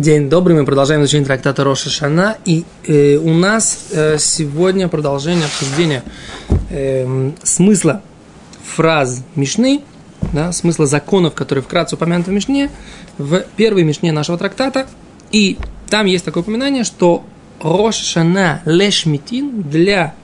День 0.00 0.30
добрый, 0.30 0.56
мы 0.56 0.64
продолжаем 0.64 1.02
изучение 1.02 1.26
трактата 1.26 1.62
Роша 1.62 1.90
Шана, 1.90 2.38
и 2.46 2.64
э, 2.86 3.16
у 3.16 3.34
нас 3.34 3.88
э, 3.90 4.16
сегодня 4.18 4.88
продолжение 4.88 5.44
обсуждения 5.44 6.02
э, 6.70 7.32
смысла 7.42 8.00
фраз 8.64 9.22
Мишны, 9.34 9.82
да, 10.32 10.52
смысла 10.52 10.86
законов, 10.86 11.34
которые 11.34 11.62
вкратце 11.62 11.96
упомянуты 11.96 12.30
в 12.30 12.32
Мишне, 12.32 12.70
в 13.18 13.42
первой 13.56 13.84
Мишне 13.84 14.10
нашего 14.10 14.38
трактата, 14.38 14.86
и 15.32 15.58
там 15.90 16.06
есть 16.06 16.24
такое 16.24 16.44
упоминание, 16.44 16.84
что 16.84 17.22
Рош 17.60 17.96
Шана 17.96 18.62
Лешмитин 18.64 19.60
для 19.64 20.14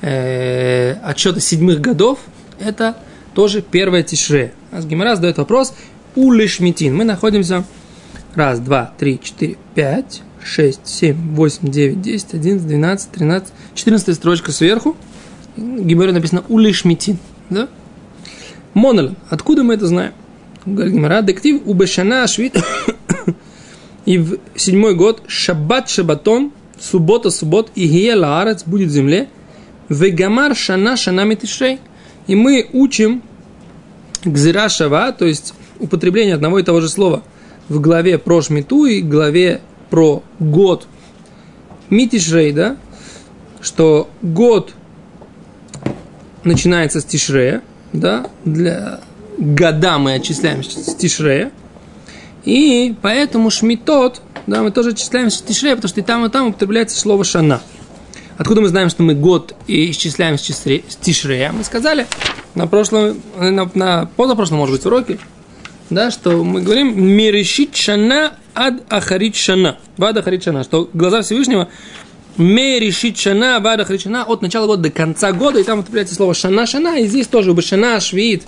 э, 0.00 0.92
отчета 1.04 1.38
седьмых 1.40 1.82
годов, 1.82 2.18
это 2.58 2.96
тоже 3.34 3.60
первая 3.60 4.02
тишре. 4.02 4.54
А 4.72 4.80
Гимара 4.80 5.16
задает 5.16 5.36
вопрос, 5.36 5.74
у 6.16 6.32
Лешмитин. 6.32 6.96
Мы 6.96 7.04
находимся 7.04 7.64
Раз, 8.34 8.60
два, 8.60 8.92
три, 8.96 9.18
четыре, 9.20 9.56
пять, 9.74 10.22
шесть, 10.40 10.86
семь, 10.86 11.34
восемь, 11.34 11.68
девять, 11.68 12.00
десять, 12.00 12.34
одиннадцать, 12.34 12.68
двенадцать, 12.68 13.10
тринадцать. 13.10 13.52
Четырнадцатая 13.74 14.14
строчка 14.14 14.52
сверху. 14.52 14.96
Гимере 15.56 16.12
написано 16.12 16.44
Улишмитин. 16.48 17.18
Да? 17.50 17.68
Монолен. 18.72 19.16
Откуда 19.30 19.64
мы 19.64 19.74
это 19.74 19.88
знаем? 19.88 20.12
Гимара, 20.64 21.22
дектив 21.22 21.60
Убешана 21.64 22.22
Ашвит. 22.22 22.56
И 24.04 24.18
в 24.18 24.38
седьмой 24.54 24.94
год 24.94 25.22
Шаббат 25.26 25.90
Шабатон, 25.90 26.52
суббота 26.78 27.30
суббот, 27.30 27.72
и 27.74 27.88
Гиела 27.88 28.40
Арец 28.40 28.62
будет 28.64 28.90
в 28.90 28.92
земле. 28.92 29.28
Вегамар 29.88 30.54
Шана 30.54 30.96
Шана 30.96 31.24
Митишей. 31.24 31.80
И 32.28 32.36
мы 32.36 32.68
учим 32.72 33.22
Гзира 34.24 34.68
Шава, 34.68 35.10
то 35.10 35.26
есть 35.26 35.52
употребление 35.80 36.36
одного 36.36 36.60
и 36.60 36.62
того 36.62 36.80
же 36.80 36.88
слова– 36.88 37.24
в 37.70 37.80
главе 37.80 38.18
про 38.18 38.42
Шмиту 38.42 38.84
и 38.84 39.00
главе 39.00 39.62
про 39.88 40.22
год 40.38 40.86
Митишрей, 41.88 42.52
да, 42.52 42.76
что 43.62 44.10
год 44.20 44.74
начинается 46.44 47.00
с 47.00 47.04
Тишрея, 47.04 47.62
да, 47.92 48.26
для 48.44 49.00
года 49.38 49.98
мы 49.98 50.14
отчисляем 50.14 50.62
с 50.62 50.94
Тишрея, 50.96 51.52
и 52.44 52.94
поэтому 53.00 53.50
Шмитот, 53.50 54.20
да, 54.46 54.62
мы 54.62 54.72
тоже 54.72 54.90
отчисляем 54.90 55.30
с 55.30 55.40
Тишрея, 55.40 55.76
потому 55.76 55.88
что 55.88 56.00
и 56.00 56.04
там, 56.04 56.26
и 56.26 56.28
там 56.28 56.48
употребляется 56.48 56.98
слово 56.98 57.24
Шана. 57.24 57.60
Откуда 58.36 58.62
мы 58.62 58.68
знаем, 58.68 58.88
что 58.88 59.02
мы 59.02 59.14
год 59.14 59.54
и 59.66 59.90
исчисляем 59.90 60.38
с 60.38 60.96
Тишрея? 61.00 61.52
Мы 61.52 61.62
сказали 61.62 62.06
на 62.54 62.66
прошлом, 62.66 63.20
на, 63.38 63.70
на 63.74 64.06
позапрошлом, 64.16 64.58
может 64.58 64.74
быть, 64.74 64.86
уроке, 64.86 65.18
да, 65.90 66.12
что 66.12 66.44
мы 66.44 66.62
говорим 66.62 67.04
«Миришит 67.04 67.74
шана 67.74 68.34
ад 68.54 68.82
ахарит 68.88 69.34
шана». 69.34 69.76
Вад 69.96 70.16
ахарит 70.16 70.44
шана. 70.44 70.62
Что 70.62 70.88
глаза 70.92 71.22
Всевышнего 71.22 71.68
Меришит 72.36 73.18
шана, 73.18 73.58
вад 73.58 73.80
ахарит 73.80 74.02
шана 74.02 74.24
от 74.24 74.40
начала 74.40 74.66
года 74.66 74.82
до 74.82 74.90
конца 74.90 75.32
года. 75.32 75.58
И 75.58 75.64
там 75.64 75.80
употребляется 75.80 76.14
слово 76.14 76.32
шана, 76.32 76.64
шана. 76.66 77.00
И 77.00 77.06
здесь 77.06 77.26
тоже 77.26 77.54
бы 77.54 77.62
шана, 77.62 77.98
швид 78.00 78.44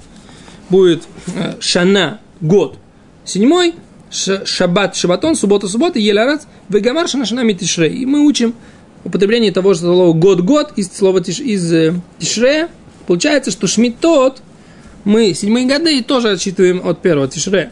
будет 0.70 1.02
э, 1.34 1.54
шана, 1.58 2.20
год. 2.40 2.78
Седьмой, 3.24 3.74
шаббат, 4.10 4.94
шабатон, 4.94 5.34
суббота, 5.34 5.66
суббота, 5.66 5.98
еларат, 5.98 6.46
вегамар, 6.68 7.08
шана, 7.08 7.26
шана, 7.26 7.40
митишрей. 7.40 7.92
И 7.92 8.06
мы 8.06 8.24
учим 8.24 8.54
употребление 9.04 9.50
того 9.50 9.74
же 9.74 9.80
слова 9.80 10.12
год-год 10.12 10.74
из 10.76 10.92
слова 10.92 11.20
тиш, 11.20 11.40
из 11.40 11.72
э, 11.72 11.94
тишрея. 12.18 12.68
Получается, 13.08 13.50
что 13.50 13.66
шмитот– 13.66 14.42
мы 15.04 15.34
седьмые 15.34 15.66
годы 15.66 16.02
тоже 16.02 16.30
отсчитываем 16.30 16.86
от 16.86 17.02
первого 17.02 17.28
тишре. 17.28 17.70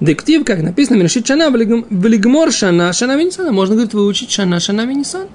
Дектив, 0.00 0.44
как 0.44 0.62
написано, 0.62 1.02
решит 1.02 1.26
шана, 1.26 1.50
влигмор 1.50 2.52
шана, 2.52 2.92
шана 2.92 3.16
винисана. 3.16 3.52
Можно, 3.52 3.76
говорит, 3.76 3.94
выучить 3.94 4.30
шана, 4.30 4.60
шана 4.60 4.86
винисан. 4.86 5.28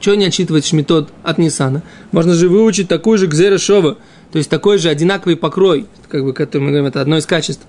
Чего 0.00 0.14
не 0.14 0.26
отчитывать 0.26 0.66
шмитот 0.66 1.10
от 1.22 1.38
Нисана? 1.38 1.82
Можно 2.12 2.34
же 2.34 2.48
выучить 2.48 2.88
такую 2.88 3.18
же 3.18 3.26
гзера 3.26 3.58
шова, 3.58 3.96
то 4.30 4.38
есть 4.38 4.50
такой 4.50 4.78
же 4.78 4.88
одинаковый 4.88 5.36
покрой, 5.36 5.86
как 6.08 6.22
бы, 6.22 6.32
который 6.32 6.62
мы 6.62 6.68
говорим, 6.68 6.86
это 6.86 7.00
одно 7.00 7.16
из 7.16 7.26
качеств 7.26 7.62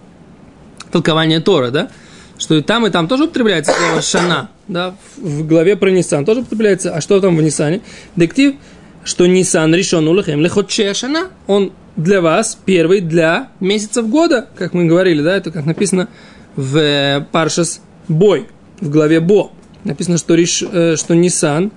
толкования 0.91 1.39
Тора, 1.39 1.71
да? 1.71 1.89
Что 2.37 2.55
и 2.55 2.61
там, 2.61 2.85
и 2.85 2.89
там 2.89 3.07
тоже 3.07 3.23
употребляется 3.23 3.71
слово 3.71 4.01
шана, 4.01 4.49
да? 4.67 4.95
В 5.15 5.47
главе 5.47 5.75
про 5.75 5.89
Нисан 5.89 6.25
тоже 6.25 6.41
употребляется. 6.41 6.93
А 6.93 7.01
что 7.01 7.19
там 7.19 7.35
в 7.37 7.41
Нисане? 7.41 7.81
Дектив, 8.15 8.55
что 9.03 9.25
Нисан 9.25 9.73
решен 9.73 10.07
улахем 10.07 10.41
лехотче 10.41 10.93
шана, 10.93 11.29
он 11.47 11.71
для 11.97 12.21
вас 12.21 12.57
первый 12.65 13.01
для 13.01 13.49
месяцев 13.59 14.07
года, 14.07 14.47
как 14.55 14.73
мы 14.73 14.85
говорили, 14.85 15.21
да, 15.21 15.35
это 15.35 15.51
как 15.51 15.65
написано 15.65 16.07
в 16.55 16.77
э, 16.77 17.25
Паршас 17.31 17.81
Бой, 18.07 18.47
в 18.79 18.89
главе 18.89 19.19
Бо. 19.19 19.51
Написано, 19.83 20.17
что, 20.17 20.35
риш, 20.35 20.63
э, 20.63 20.95
что 20.95 21.15
Нисан, 21.15 21.71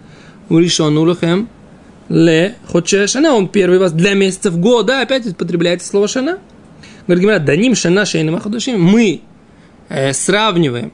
Уришон 0.49 0.97
Улахем, 0.99 1.49
Ле 2.09 2.57
Хоче 2.67 3.07
Шана, 3.07 3.35
он 3.35 3.49
первый 3.49 3.79
вас 3.79 3.93
для 3.93 4.15
месяцев 4.15 4.59
года, 4.59 5.01
опять 5.01 5.27
употребляется 5.27 5.89
слово 5.89 6.07
Шана. 6.07 6.39
Говорит, 7.07 7.23
говорят, 7.23 7.45
Даним 7.45 7.75
Шана 7.75 8.05
Шейна 8.05 8.33
Махадушим, 8.33 8.81
мы 8.83 9.23
э, 9.89 10.13
сравниваем 10.13 10.93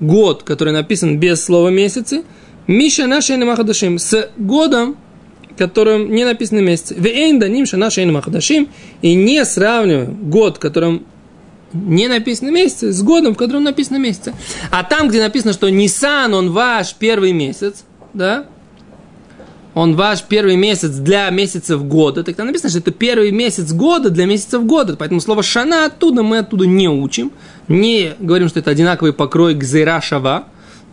год, 0.00 0.42
который 0.44 0.72
написан 0.72 1.18
без 1.18 1.44
слова 1.44 1.68
месяцы, 1.68 2.24
Миша 2.66 3.20
Шейна 3.20 3.44
Махадушим, 3.44 3.98
с 3.98 4.30
годом, 4.38 4.96
которым 5.56 6.12
не 6.12 6.24
написаны 6.24 6.62
месяцы. 6.62 6.94
Вейн 6.96 7.38
даним 7.38 7.66
шана 7.66 7.90
шейн 7.90 8.12
махадашим. 8.12 8.68
И 9.02 9.14
не 9.14 9.44
сравниваем 9.44 10.30
год, 10.30 10.56
в 10.56 10.60
котором 10.60 11.04
не 11.72 12.08
написаны 12.08 12.50
месяцы, 12.50 12.92
с 12.92 13.02
годом, 13.02 13.34
в 13.34 13.36
котором 13.36 13.64
написаны 13.64 13.98
месяцы. 13.98 14.34
А 14.70 14.82
там, 14.84 15.08
где 15.08 15.20
написано, 15.20 15.52
что 15.52 15.68
Нисан, 15.68 16.32
он 16.34 16.52
ваш 16.52 16.94
первый 16.94 17.32
месяц, 17.32 17.84
да, 18.14 18.46
он 19.74 19.94
ваш 19.94 20.22
первый 20.22 20.56
месяц 20.56 20.88
для 20.88 21.28
месяцев 21.28 21.84
года, 21.84 22.24
так 22.24 22.34
там 22.34 22.46
написано, 22.46 22.70
что 22.70 22.78
это 22.78 22.92
первый 22.92 23.30
месяц 23.30 23.72
года 23.72 24.08
для 24.08 24.24
месяцев 24.24 24.64
года. 24.64 24.96
Поэтому 24.96 25.20
слово 25.20 25.42
шана 25.42 25.84
оттуда 25.84 26.22
мы 26.22 26.38
оттуда 26.38 26.66
не 26.66 26.88
учим, 26.88 27.30
не 27.68 28.14
говорим, 28.18 28.48
что 28.48 28.60
это 28.60 28.70
одинаковый 28.70 29.12
покрой 29.12 29.54
гзера 29.54 30.00
шава, 30.00 30.44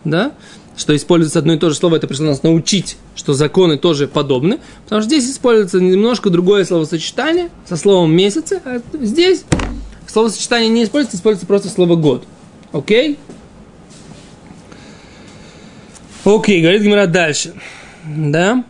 да, 0.04 0.32
что 0.76 0.94
используется 0.96 1.38
одно 1.38 1.54
и 1.54 1.58
то 1.58 1.70
же 1.70 1.76
слово, 1.76 1.96
это 1.96 2.06
пришло 2.06 2.26
нас 2.26 2.42
научить, 2.42 2.96
что 3.14 3.32
законы 3.32 3.78
тоже 3.78 4.08
подобны, 4.08 4.58
потому 4.84 5.02
что 5.02 5.08
здесь 5.08 5.30
используется 5.30 5.80
немножко 5.80 6.30
другое 6.30 6.64
словосочетание 6.64 7.50
со 7.68 7.76
словом 7.76 8.14
месяцы, 8.14 8.60
а 8.64 8.80
здесь 8.94 9.44
словосочетание 10.06 10.68
не 10.68 10.84
используется, 10.84 11.16
используется 11.16 11.46
просто 11.46 11.68
слово 11.68 11.96
год. 11.96 12.24
Окей? 12.72 13.18
Окей, 16.24 16.60
говорит 16.60 16.82
Гимара 16.82 17.06
дальше. 17.06 17.54
Да? 18.04 18.64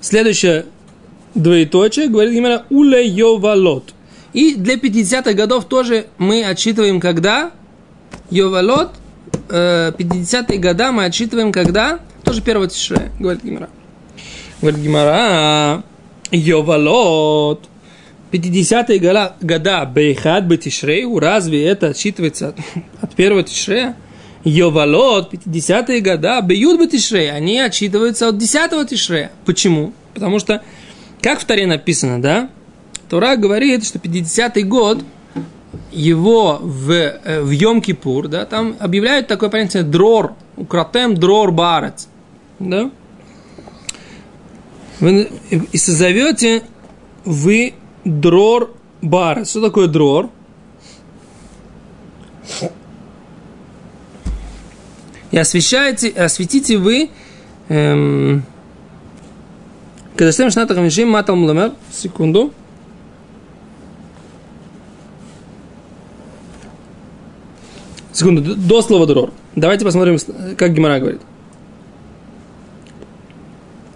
Следующее 0.00 0.66
двоеточие, 1.34 2.08
говорит 2.08 2.34
Гимара, 2.34 2.64
уле 2.70 3.06
йовалот. 3.06 3.94
И 4.32 4.54
для 4.54 4.74
50-х 4.74 5.32
годов 5.32 5.64
тоже 5.64 6.06
мы 6.18 6.44
отсчитываем 6.44 7.00
когда? 7.00 7.50
Йовалот– 8.30 8.92
50-е 9.48 10.58
года 10.58 10.92
мы 10.92 11.04
отсчитываем 11.04 11.52
когда? 11.52 12.00
Тоже 12.24 12.42
первого 12.42 12.68
тишре, 12.68 13.10
говорит 13.18 13.42
Гимара. 13.42 13.68
Говорит 14.60 14.80
Гимара, 14.80 15.82
Йовалот, 16.30 17.64
50-е 18.32 18.98
года, 18.98 19.36
года 19.40 19.84
Бейхат 19.86 20.44
Бетишрею, 20.44 21.18
разве 21.18 21.66
это 21.66 21.88
отсчитывается 21.88 22.48
от, 22.48 22.56
от 23.00 23.14
первого 23.14 23.42
тишрея? 23.42 23.96
Йовалот, 24.44 25.32
50-е 25.32 26.00
года 26.00 26.40
Беют 26.42 26.80
Бетишрея, 26.80 27.32
они 27.32 27.58
отсчитываются 27.60 28.28
от 28.28 28.36
10-го 28.36 28.84
тишрея. 28.84 29.30
Почему? 29.44 29.92
Потому 30.14 30.38
что, 30.38 30.62
как 31.22 31.40
в 31.40 31.44
Таре 31.44 31.66
написано, 31.66 32.20
да? 32.20 32.50
Тора 33.08 33.36
говорит, 33.36 33.86
что 33.86 33.98
50-й 33.98 34.62
год– 34.64 35.02
его 35.90 36.58
в, 36.60 36.90
э, 36.90 37.42
в 37.42 37.50
Йом-Кипур, 37.50 38.28
да, 38.28 38.46
там 38.46 38.76
объявляют 38.78 39.26
такое 39.26 39.48
понятие 39.48 39.82
дрор, 39.82 40.34
укротем 40.56 41.14
дрор 41.14 41.52
барец, 41.52 42.08
да. 42.58 42.90
Вы, 45.00 45.30
и 45.50 45.78
созовете 45.78 46.64
вы 47.24 47.74
дрор 48.04 48.74
барец. 49.00 49.50
Что 49.50 49.60
такое 49.60 49.86
дрор? 49.86 50.30
И 55.30 55.36
освещаете, 55.36 56.08
осветите 56.08 56.78
вы 56.78 57.10
эм, 57.68 58.42
когда 60.18 60.50
Шнат 60.50 60.68
Хамишим 60.68 61.10
Матал 61.10 61.36
Мламер, 61.36 61.74
секунду, 61.92 62.52
Секунду, 68.18 68.56
до 68.56 68.82
слова 68.82 69.06
дрор. 69.06 69.30
Давайте 69.54 69.84
посмотрим, 69.84 70.18
как 70.56 70.74
Гимара 70.74 70.98
говорит. 70.98 71.20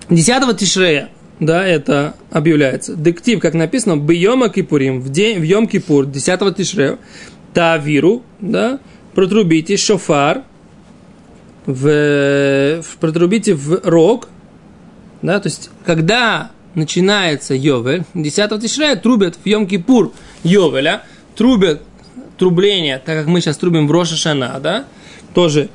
Десятого 0.08 0.54
тишрея, 0.54 1.08
да, 1.40 1.66
это 1.66 2.14
объявляется. 2.30 2.94
Дектив, 2.94 3.40
как 3.40 3.54
написано, 3.54 3.96
бьема 3.96 4.48
кипурим, 4.48 5.00
в, 5.00 5.08
день, 5.08 5.40
в 5.40 5.42
Йом 5.42 5.66
Кипур, 5.66 6.06
десятого 6.06 6.54
тишрея, 6.54 7.00
тавиру, 7.52 8.22
да, 8.40 8.78
протрубите 9.12 9.76
шофар, 9.76 10.44
в, 11.66 12.80
в, 12.80 12.96
протрубите 13.00 13.54
в 13.54 13.80
рог, 13.82 14.28
да, 15.20 15.40
то 15.40 15.48
есть, 15.48 15.70
когда 15.84 16.52
начинается 16.76 17.54
Йовель, 17.54 18.04
10 18.14 18.60
Тишрея 18.62 18.94
трубят 18.94 19.34
в 19.34 19.44
Йом-Кипур 19.44 20.12
Йовеля, 20.44 21.02
трубят 21.34 21.82
трубление, 22.38 22.98
так 22.98 23.18
как 23.18 23.26
мы 23.26 23.40
сейчас 23.40 23.56
трубим 23.56 23.86
в 23.86 23.90
Роша 23.90 24.16
Шана, 24.16 24.58
да, 24.60 24.84
тоже 25.34 25.68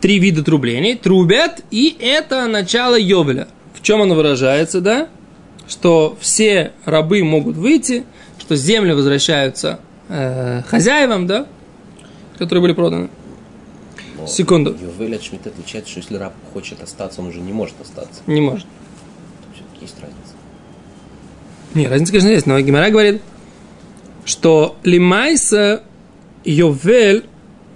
три 0.00 0.18
вида 0.18 0.44
трублений, 0.44 0.94
трубят, 0.94 1.62
и 1.70 1.96
это 2.00 2.46
начало 2.46 2.98
Йовеля. 2.98 3.48
В 3.74 3.82
чем 3.82 4.02
оно 4.02 4.14
выражается, 4.14 4.80
да? 4.80 5.08
Что 5.66 6.16
все 6.20 6.72
рабы 6.84 7.22
могут 7.22 7.56
выйти, 7.56 8.04
что 8.38 8.56
земли 8.56 8.92
возвращаются 8.92 9.80
э, 10.08 10.62
хозяевам, 10.66 11.26
да, 11.26 11.46
которые 12.38 12.62
были 12.62 12.72
проданы. 12.72 13.10
Но 14.16 14.26
Секунду. 14.26 14.76
Ювель 14.80 15.16
от 15.16 15.22
Шмидта 15.22 15.50
отличается, 15.50 15.90
что 15.90 16.00
если 16.00 16.16
раб 16.16 16.34
хочет 16.52 16.82
остаться, 16.82 17.20
он 17.20 17.28
уже 17.28 17.40
не 17.40 17.52
может 17.52 17.80
остаться. 17.80 18.22
Не 18.26 18.40
может. 18.40 18.66
Все-таки 19.54 19.82
есть 19.82 19.96
разница. 20.00 20.34
Не, 21.74 21.86
разница, 21.86 22.12
конечно, 22.12 22.28
есть, 22.28 22.46
но 22.46 22.58
Гимара 22.60 22.90
говорит, 22.90 23.22
что 24.28 24.76
Лимайса 24.84 25.82
Йовель 26.44 27.24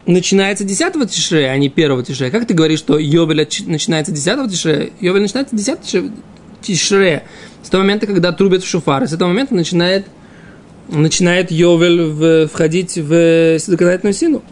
начинается 0.07 0.65
10 0.65 1.11
тишре, 1.11 1.49
а 1.49 1.57
не 1.57 1.69
1 1.69 2.05
тишре. 2.05 2.31
Как 2.31 2.47
ты 2.47 2.53
говоришь, 2.53 2.79
что 2.81 2.99
Йовель 2.99 3.49
начинается 3.67 4.13
10 4.13 4.51
тишре? 4.51 4.93
Йовель 5.01 5.23
начинается 5.23 5.57
10 5.57 6.13
тишре-. 6.61 7.23
С 7.63 7.71
того 7.71 7.83
момента, 7.83 8.07
когда 8.07 8.33
трубят 8.33 8.63
в 8.63 8.69
шуфар. 8.69 9.09
С 9.09 9.15
этого 9.15 9.29
момента 9.29 9.55
начинает, 9.55 10.07
начинает 10.89 11.51
Йовель 11.51 12.03
в- 12.03 12.49
входить 12.49 12.99
в 12.99 13.59
законодательную 13.59 14.13
сину. 14.15 14.43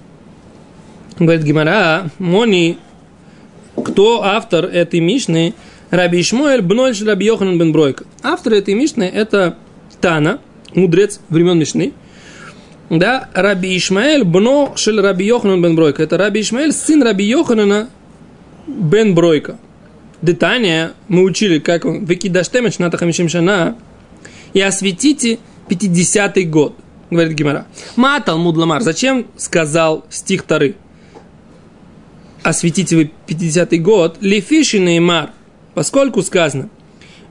Говорит 1.18 1.42
Гимара, 1.44 2.10
Мони, 2.18 2.78
кто 3.76 4.22
автор 4.22 4.64
этой 4.64 5.00
Мишны? 5.00 5.52
Раби 5.90 6.20
Ишмуэль 6.20 6.62
Бнольш 6.62 7.02
Раби 7.02 7.26
Йоханан 7.26 7.58
бен 7.58 7.72
Бройка. 7.72 8.04
Автор 8.22 8.54
этой 8.54 8.72
Мишны 8.74 9.02
это 9.02 9.58
Тана, 10.00 10.38
мудрец 10.74 11.20
времен 11.28 11.58
Мишны. 11.58 11.92
Да, 12.90 13.28
Раби 13.34 13.76
Ишмаэль 13.76 14.24
Бно 14.24 14.72
Шель 14.76 15.00
Раби 15.00 15.24
Йоханан 15.24 15.62
бен 15.62 15.76
Бройка. 15.76 16.02
Это 16.02 16.16
Раби 16.16 16.40
Ишмаэль, 16.40 16.72
сын 16.72 17.02
Раби 17.02 17.24
Йоханана 17.24 17.88
бен 18.66 19.14
Бройка. 19.14 19.58
Детание 20.22 20.92
мы 21.08 21.22
учили, 21.22 21.58
как 21.60 21.84
он, 21.84 22.04
Векидаштемеч 22.04 22.78
на 22.78 22.90
Хамишим 22.90 23.28
Шана, 23.28 23.76
и 24.52 24.60
осветите 24.60 25.38
50-й 25.68 26.44
год, 26.44 26.76
говорит 27.10 27.32
Гимара. 27.32 27.66
Ма 27.96 28.20
Талмуд 28.20 28.56
Ламар, 28.56 28.82
зачем 28.82 29.26
сказал 29.36 30.04
стих 30.10 30.42
Тары? 30.42 30.74
Осветите 32.42 32.96
вы 32.96 33.10
50-й 33.28 33.78
год, 33.78 34.18
Лефиши 34.20 34.78
Неймар, 34.78 35.30
поскольку 35.74 36.22
сказано, 36.22 36.68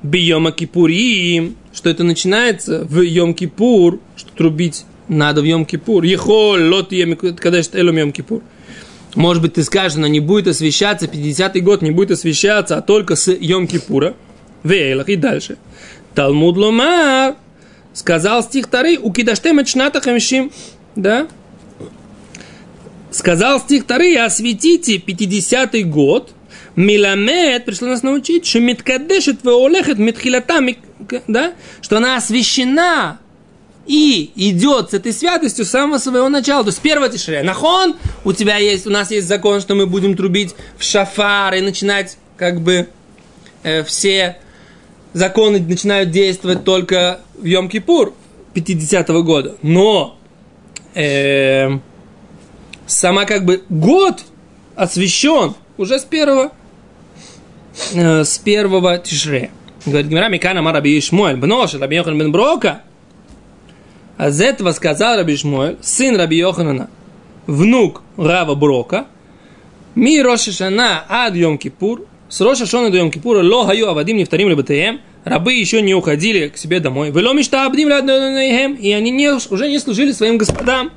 Бьема 0.03 0.51
Кипурим, 0.51 1.55
что 1.73 1.89
это 1.89 2.03
начинается 2.03 2.85
в 2.85 3.01
Йом 3.01 3.33
Кипур, 3.33 3.99
что 4.15 4.31
трубить 4.31 4.85
надо 5.07 5.41
в 5.41 5.45
Йом 5.45 5.65
Кипур. 5.65 6.03
Ехоль, 6.03 6.63
лот 6.69 6.93
когда 7.39 7.61
элом 7.73 7.97
Йом 7.97 8.11
Кипур. 8.11 8.41
Может 9.15 9.41
быть, 9.41 9.53
ты 9.55 9.63
скажешь, 9.63 9.97
она 9.97 10.07
не 10.07 10.19
будет 10.19 10.47
освещаться, 10.47 11.07
50-й 11.07 11.61
год 11.61 11.81
не 11.81 11.91
будет 11.91 12.11
освещаться, 12.11 12.77
а 12.77 12.81
только 12.81 13.15
с 13.15 13.31
Йом 13.31 13.67
Кипура. 13.67 14.15
Вейлах 14.63 15.09
и 15.09 15.15
дальше. 15.15 15.57
Талмуд 16.13 16.57
Ломар 16.57 17.35
сказал 17.93 18.43
стих 18.43 18.67
Тары, 18.67 18.97
у 18.97 19.11
Кидаштема 19.11 19.65
Чната 19.65 19.99
Хамшим. 19.99 20.51
Да? 20.95 21.27
Сказал 23.11 23.59
стих 23.59 23.85
Тары, 23.85 24.15
осветите 24.15 24.97
50-й 24.97 25.83
год, 25.83 26.31
Миламед 26.79 27.65
пришло 27.65 27.89
нас 27.89 28.03
научить, 28.03 28.47
что 28.47 28.61
Миткадешет 28.61 29.43
Веолехет 29.43 29.99
Митхилата, 29.99 30.61
да? 31.27 31.51
что 31.81 31.97
она 31.97 32.15
освящена 32.15 33.19
и 33.85 34.31
идет 34.37 34.91
с 34.91 34.93
этой 34.93 35.11
святостью 35.11 35.65
с 35.65 35.71
самого 35.71 35.97
своего 35.97 36.29
начала. 36.29 36.63
То 36.63 36.69
есть 36.69 36.79
первого 36.79 37.09
тишре. 37.09 37.43
Нахон, 37.43 37.97
у 38.23 38.31
тебя 38.31 38.55
есть, 38.55 38.87
у 38.87 38.91
нас 38.91 39.11
есть 39.11 39.27
закон, 39.27 39.59
что 39.59 39.75
мы 39.75 39.87
будем 39.87 40.15
трубить 40.15 40.55
в 40.77 40.83
шафар 40.85 41.53
и 41.55 41.59
начинать 41.59 42.17
как 42.37 42.61
бы 42.61 42.87
э, 43.63 43.83
все 43.83 44.37
законы 45.11 45.59
начинают 45.59 46.11
действовать 46.11 46.63
только 46.63 47.19
в 47.37 47.43
Йом-Кипур 47.43 48.13
50-го 48.55 49.23
года. 49.23 49.57
Но 49.61 50.17
э, 50.93 51.77
сама 52.87 53.25
как 53.25 53.43
бы 53.43 53.65
год 53.67 54.23
освящен 54.77 55.55
уже 55.75 55.99
с 55.99 56.05
первого 56.05 56.53
э, 57.93 58.23
с 58.23 58.37
первого 58.37 58.97
тишре. 58.97 59.51
Говорит 59.85 60.07
Гимара, 60.07 60.29
Микана 60.29 60.61
Мараби 60.61 60.97
Ишмуэль, 60.99 61.37
Бнош, 61.37 61.73
Раби 61.73 61.95
Йохан 61.95 62.17
бен 62.17 62.31
Брока, 62.31 62.81
а 64.17 64.29
из 64.29 64.41
этого 64.41 64.71
сказал 64.73 65.17
Раби 65.17 65.37
Шмуэль, 65.37 65.77
сын 65.81 66.15
Раби 66.17 66.37
Йоханана, 66.37 66.89
внук 67.47 68.01
Рава 68.17 68.55
Брока, 68.55 69.07
ми 69.95 70.21
Роша 70.21 70.51
Шана 70.51 71.05
ад 71.07 71.35
Йом 71.35 71.57
Кипур, 71.57 72.05
с 72.27 72.41
Роша 72.41 72.65
Шона 72.65 72.89
до 72.89 72.97
Йом 72.97 73.11
Кипура, 73.11 73.41
ло 73.41 73.65
хаю 73.65 73.87
авадим 73.87 74.17
нефтарим 74.17 74.49
лебатеем, 74.49 74.99
рабы 75.23 75.53
еще 75.53 75.81
не 75.81 75.93
уходили 75.93 76.49
к 76.49 76.57
себе 76.57 76.79
домой, 76.79 77.11
вело 77.11 77.33
мишта 77.33 77.65
абдим 77.65 77.89
и 77.89 78.91
они 78.91 79.11
не, 79.11 79.31
уже 79.31 79.69
не 79.69 79.79
служили 79.79 80.11
своим 80.11 80.37
господам. 80.37 80.91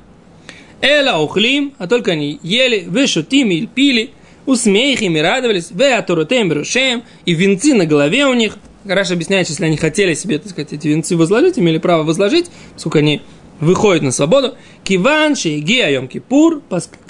Эла 0.81 1.17
ухлим, 1.19 1.73
а 1.77 1.87
только 1.87 2.11
они 2.11 2.39
ели, 2.43 2.85
вешутим 2.85 3.51
и 3.51 3.65
пили, 3.65 4.11
усмеихим 4.45 5.15
и 5.15 5.19
радовались, 5.19 5.71
ве 5.71 5.95
атуротем 5.95 6.49
берушем, 6.49 7.03
и 7.25 7.33
венцы 7.33 7.73
на 7.73 7.85
голове 7.85 8.25
у 8.25 8.33
них, 8.33 8.57
Раш 8.85 9.11
объясняет, 9.11 9.47
если 9.49 9.65
они 9.65 9.77
хотели 9.77 10.13
себе, 10.13 10.39
так 10.39 10.49
сказать, 10.49 10.73
эти 10.73 10.87
венцы 10.87 11.15
возложить, 11.15 11.57
имели 11.57 11.77
право 11.77 12.03
возложить, 12.03 12.47
сколько 12.75 12.99
они 12.99 13.21
выходят 13.59 14.03
на 14.03 14.11
свободу. 14.11 14.55
Киван 14.83 15.35
шейгия 15.35 15.89
Йом 15.89 16.07
Кипур, 16.07 16.61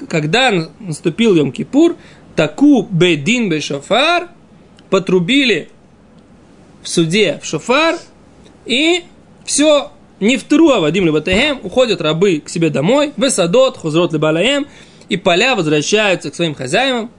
когда 0.07 0.69
наступил 0.80 1.35
Йом 1.35 1.51
Кипур, 1.51 1.95
таку 2.35 2.88
бедин 2.89 3.50
бе 3.50 3.59
шофар, 3.59 4.30
потрубили 4.89 5.69
в 6.83 6.89
суде 6.89 7.39
в 7.41 7.45
шофар, 7.45 7.97
и 8.65 9.03
все, 9.45 9.91
не 10.19 10.38
в 10.38 10.44
тру, 10.44 10.69
а 10.69 10.80
Вадим 10.80 11.06
Лебатехем, 11.06 11.59
уходят 11.63 12.01
рабы 12.01 12.41
к 12.45 12.50
себе 12.50 12.69
домой, 12.69 13.13
в 13.18 13.30
садот, 13.30 13.77
хузрот 13.77 14.13
Лебалаем, 14.13 14.68
и 15.09 15.18
поля 15.18 15.56
возвращаются 15.56 16.31
к 16.31 16.35
своим 16.35 16.56
хозяевам, 16.56 17.09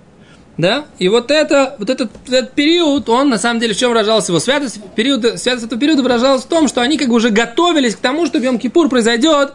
да? 0.57 0.87
И 0.99 1.09
вот, 1.09 1.31
это, 1.31 1.75
вот 1.79 1.91
этот, 1.91 2.11
этот 2.29 2.53
период, 2.53 3.09
он 3.09 3.29
на 3.29 3.39
самом 3.39 3.61
деле 3.61 3.75
в 3.75 3.79
чем 3.79 3.91
выражался 3.91 4.33
его 4.33 4.41
святость? 4.41 4.81
Период, 4.95 5.23
святость 5.41 5.67
этого 5.67 5.81
периода 5.81 6.03
выражалась 6.03 6.43
в 6.43 6.47
том, 6.47 6.69
что 6.69 6.81
они 6.81 6.97
как 6.97 7.09
бы 7.09 7.15
уже 7.15 7.31
готовились 7.31 7.97
к 7.97 7.99
тому, 7.99 8.27
что 8.27 8.39
в 8.39 8.43
Йом-Кипур 8.43 8.89
произойдет 8.89 9.55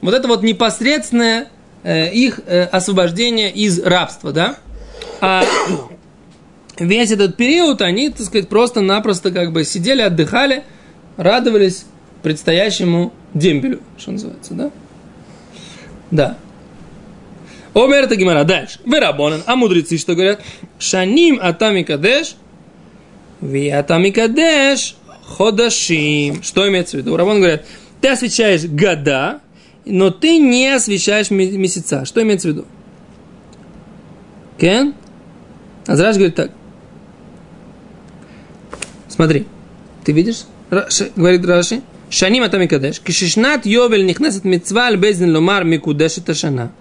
вот 0.00 0.14
это 0.14 0.26
вот 0.26 0.42
непосредственное 0.42 1.48
э, 1.82 2.12
их 2.12 2.40
э, 2.46 2.64
освобождение 2.64 3.50
из 3.50 3.80
рабства, 3.80 4.32
да? 4.32 4.56
А 5.20 5.44
весь 6.78 7.10
этот 7.10 7.36
период 7.36 7.82
они, 7.82 8.10
так 8.10 8.26
сказать, 8.26 8.48
просто-напросто 8.48 9.30
как 9.30 9.52
бы 9.52 9.64
сидели, 9.64 10.00
отдыхали, 10.02 10.64
радовались 11.16 11.84
предстоящему 12.22 13.12
дембелю, 13.34 13.80
что 13.98 14.12
называется, 14.12 14.54
да? 14.54 14.70
Да. 16.10 16.36
Омер 17.74 18.04
это 18.04 18.16
Гимара. 18.16 18.44
Дальше. 18.44 18.80
Верабонан. 18.84 19.42
А 19.46 19.56
мудрецы 19.56 19.96
что 19.96 20.14
говорят? 20.14 20.40
Шаним 20.78 21.38
атами 21.40 21.82
кадеш. 21.82 22.34
Ви 23.40 23.68
атами 23.68 24.10
кадеш. 24.10 24.96
Ходашим. 25.22 26.42
Что 26.42 26.68
имеется 26.68 26.96
в 26.96 27.00
виду? 27.00 27.16
Рабон 27.16 27.38
говорят, 27.38 27.64
ты 28.00 28.08
освещаешь 28.08 28.64
года, 28.64 29.40
но 29.84 30.10
ты 30.10 30.38
не 30.38 30.68
освещаешь 30.74 31.30
месяца. 31.30 32.04
Что 32.04 32.22
имеется 32.22 32.48
в 32.48 32.50
виду? 32.52 32.64
Кен? 34.58 34.94
Азраш 35.86 36.16
говорит 36.16 36.34
так. 36.34 36.50
Смотри. 39.08 39.46
Ты 40.04 40.12
видишь? 40.12 40.44
Раши, 40.70 41.12
говорит 41.14 41.44
Раши. 41.44 41.82
Шаним 42.10 42.42
атами 42.42 42.66
кадеш. 42.66 43.00
Кишишнат 43.00 43.66
йовель 43.66 44.04
нихнесет 44.04 44.44
митцва 44.44 44.86
аль 44.86 44.96
бездин 44.96 45.34
ломар 45.34 45.62
микудеш 45.62 46.18
это 46.18 46.34
шана. 46.34 46.72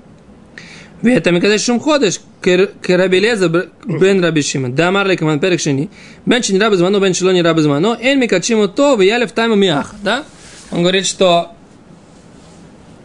Ветамикадеш 1.01 1.61
шум 1.61 1.79
ходыш, 1.79 2.19
керабелеза 2.41 3.47
бен 3.85 4.23
рабишима. 4.23 4.69
Да, 4.69 4.91
марли 4.91 5.15
каман 5.15 5.39
перек 5.39 5.59
шини. 5.61 5.89
Бен 6.25 6.43
шини 6.43 6.59
рабы 6.59 6.77
звано, 6.77 6.99
бен 6.99 7.13
шилони 7.13 7.41
рабы 7.41 7.61
звано. 7.61 7.95
То, 7.95 8.95
вияли 8.95 9.25
в 9.25 9.31
тайму 9.31 9.55
миах. 9.55 9.95
Да? 10.03 10.25
Он 10.71 10.81
говорит, 10.81 11.05
что 11.05 11.51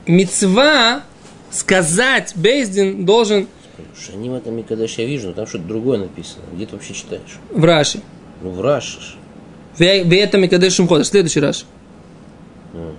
мецва 0.07 1.03
сказать 1.51 2.33
Бейздин 2.35 3.05
должен... 3.05 3.47
Шаним 3.97 4.35
это 4.35 4.51
Микадеш 4.51 4.99
я 4.99 5.05
вижу, 5.05 5.29
но 5.29 5.35
там 5.35 5.47
что-то 5.47 5.65
другое 5.65 5.99
написано. 5.99 6.43
Где 6.53 6.67
ты 6.67 6.75
вообще 6.75 6.95
читаешь? 6.95 7.39
В 7.51 7.65
Раши. 7.65 8.01
Ну, 8.43 8.51
в 8.51 8.61
Раши. 8.61 8.99
Ве 9.79 10.03
это 10.21 10.37
Микадеш 10.37 10.75
шум. 10.75 10.89
Следующий 11.05 11.41
Раши. 11.41 11.65
Mm 12.73 12.95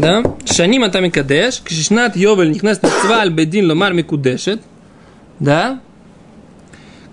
да, 0.00 0.22
Шаним 0.44 0.82
Атами 0.82 1.08
Кадеш, 1.08 1.60
Кшишнат 1.64 2.16
Йовель 2.16 2.50
Нихнес 2.50 2.78
Цваль 2.78 3.30
Бедин 3.30 3.68
Ломар 3.68 3.92
Микудешет, 3.92 4.60
да, 5.38 5.80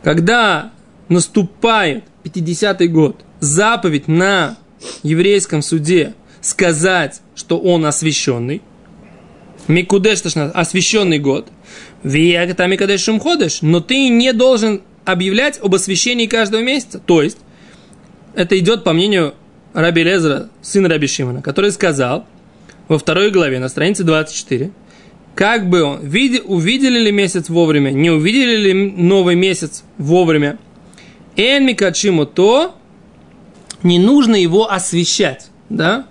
когда 0.03 0.71
наступает 1.07 2.05
50-й 2.23 2.87
год, 2.87 3.21
заповедь 3.39 4.07
на 4.07 4.57
еврейском 5.03 5.61
суде 5.61 6.15
сказать, 6.41 7.21
что 7.35 7.59
он 7.59 7.85
освященный, 7.85 8.61
Микудеш, 9.67 10.21
освященный 10.35 11.19
год, 11.19 11.49
Вияката 12.03 12.65
Микадеш 12.65 13.01
Шумходеш, 13.01 13.61
но 13.61 13.79
ты 13.79 14.09
не 14.09 14.33
должен 14.33 14.81
объявлять 15.05 15.59
об 15.61 15.75
освящении 15.75 16.25
каждого 16.25 16.61
месяца. 16.61 16.99
То 16.99 17.21
есть, 17.21 17.37
это 18.33 18.57
идет 18.57 18.83
по 18.83 18.93
мнению 18.93 19.35
Раби 19.73 20.03
Лезера, 20.03 20.49
сына 20.63 20.89
Раби 20.89 21.05
Шимона, 21.05 21.43
который 21.43 21.71
сказал 21.71 22.25
во 22.91 22.99
второй 22.99 23.31
главе 23.31 23.57
на 23.59 23.69
странице 23.69 24.03
24, 24.03 24.69
как 25.33 25.69
бы 25.69 25.81
он, 25.81 26.05
види, 26.05 26.41
увидели 26.43 26.99
ли 26.99 27.13
месяц 27.13 27.47
вовремя, 27.47 27.89
не 27.89 28.09
увидели 28.09 28.57
ли 28.57 28.73
новый 28.73 29.35
месяц 29.35 29.85
вовремя, 29.97 30.59
Эн 31.37 31.65
Микачиму 31.65 32.25
то, 32.25 32.75
не 33.81 33.97
нужно 33.97 34.35
его 34.35 34.69
освещать, 34.69 35.47
да? 35.69 36.05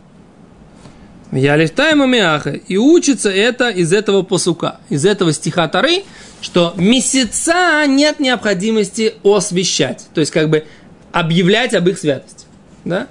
Я 1.32 1.56
лифтаем 1.56 2.10
миаха. 2.10 2.52
И 2.52 2.78
учится 2.78 3.28
это 3.28 3.68
из 3.68 3.92
этого 3.92 4.22
посука, 4.22 4.80
из 4.88 5.04
этого 5.04 5.34
стиха 5.34 5.68
Тары, 5.68 6.04
что 6.40 6.72
месяца 6.78 7.84
нет 7.86 8.20
необходимости 8.20 9.16
освещать. 9.22 10.06
То 10.14 10.20
есть, 10.20 10.32
как 10.32 10.48
бы 10.48 10.64
объявлять 11.12 11.74
об 11.74 11.86
их 11.90 11.98
святости. 11.98 12.46
Да? 12.86 13.06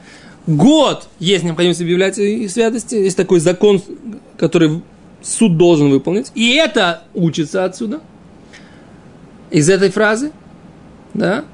Год 0.49 1.07
есть 1.19 1.43
необходимость 1.43 1.79
объявлять 1.79 2.15
святости. 2.15 2.95
Есть 2.95 3.15
такой 3.15 3.39
закон, 3.39 3.83
который 4.35 4.81
суд 5.21 5.57
должен 5.57 5.91
выполнить. 5.91 6.31
И 6.33 6.55
это 6.55 7.03
учится 7.13 7.65
отсюда. 7.65 8.01
Из 9.51 9.69
этой 9.69 9.91
фразы. 9.91 10.31
Да? 11.13 11.45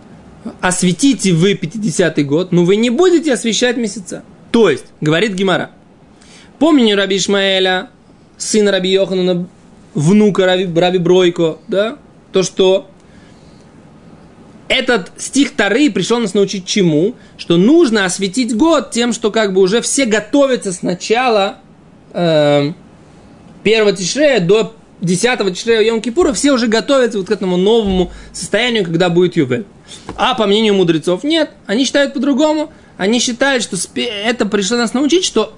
Осветите 0.61 1.33
вы 1.33 1.53
50-й 1.53 2.23
год, 2.23 2.53
но 2.53 2.63
вы 2.63 2.77
не 2.77 2.89
будете 2.89 3.33
освещать 3.33 3.75
месяца. 3.75 4.23
То 4.51 4.69
есть, 4.69 4.85
говорит 5.01 5.33
Гимара, 5.33 5.71
Помню 6.57 6.95
Раби 6.95 7.17
Ишмаэля, 7.17 7.89
сына 8.37 8.71
Раби 8.71 8.89
Йоханана, 8.91 9.45
внука 9.93 10.45
Раби, 10.45 10.79
Раби 10.79 10.99
Бройко, 10.99 11.57
да, 11.67 11.97
то, 12.31 12.43
что 12.43 12.89
этот 14.67 15.11
стих 15.17 15.55
Тары 15.55 15.91
пришел 15.91 16.19
нас 16.19 16.33
научить 16.33 16.65
чему? 16.65 17.15
Что 17.37 17.57
нужно 17.57 18.05
осветить 18.05 18.55
год 18.55 18.91
тем, 18.91 19.13
что 19.13 19.31
как 19.31 19.53
бы 19.53 19.61
уже 19.61 19.81
все 19.81 20.05
готовятся 20.05 20.73
сначала 20.73 21.59
э, 22.13 22.71
первого 23.63 23.93
тишрея 23.93 24.39
до 24.39 24.75
10 25.01 25.53
тишрея 25.55 25.81
Йом 25.81 26.01
Кипура, 26.01 26.33
все 26.33 26.51
уже 26.51 26.67
готовятся 26.67 27.19
вот 27.19 27.27
к 27.27 27.31
этому 27.31 27.57
новому 27.57 28.11
состоянию, 28.33 28.83
когда 28.83 29.09
будет 29.09 29.35
Ювель. 29.35 29.65
А 30.15 30.33
по 30.33 30.47
мнению 30.47 30.73
мудрецов 30.73 31.23
нет, 31.23 31.51
они 31.67 31.85
считают 31.85 32.13
по-другому. 32.13 32.71
Они 32.97 33.19
считают, 33.19 33.61
что 33.61 33.77
это 33.99 34.45
пришло 34.45 34.77
нас 34.77 34.93
научить, 34.93 35.25
что 35.25 35.53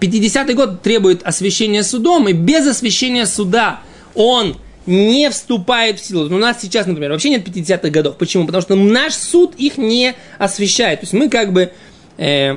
50-й 0.00 0.54
год 0.54 0.82
требует 0.82 1.22
освящения 1.22 1.82
судом, 1.82 2.28
и 2.28 2.32
без 2.32 2.66
освящения 2.66 3.26
суда 3.26 3.80
он 4.14 4.56
не 4.90 5.30
вступает 5.30 5.98
в 6.00 6.04
силу. 6.04 6.26
У 6.26 6.38
нас 6.38 6.60
сейчас, 6.60 6.86
например, 6.86 7.12
вообще 7.12 7.30
нет 7.30 7.46
50-х 7.46 7.88
годов. 7.90 8.16
Почему? 8.16 8.44
Потому 8.46 8.62
что 8.62 8.74
наш 8.74 9.14
суд 9.14 9.54
их 9.56 9.78
не 9.78 10.14
освещает. 10.38 11.00
То 11.00 11.04
есть 11.04 11.12
мы 11.12 11.28
как 11.28 11.52
бы 11.52 11.72
э, 12.18 12.56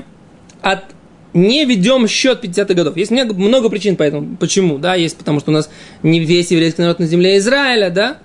от, 0.61 0.83
не 1.33 1.65
ведем 1.65 2.07
счет 2.07 2.43
50-х 2.43 2.73
годов. 2.73 2.97
Есть 2.97 3.11
много, 3.11 3.33
много 3.33 3.69
причин 3.69 3.95
поэтому. 3.95 4.35
Почему? 4.37 4.77
Да, 4.77 4.95
есть 4.95 5.17
потому 5.17 5.39
что 5.39 5.51
у 5.51 5.53
нас 5.53 5.69
не 6.01 6.19
весь 6.19 6.51
еврейский 6.51 6.81
народ 6.81 6.99
на 6.99 7.05
земле 7.05 7.37
Израиля, 7.37 7.89
да, 7.89 8.17